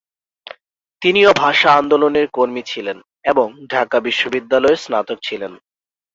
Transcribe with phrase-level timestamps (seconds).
[1.01, 2.97] তিনিও ভাষা আন্দোলনের কর্মী ছিলেন
[3.23, 5.53] এবং ঢাকা বিশ্ববিদ্যালয়ের স্নাতক ছিলেন।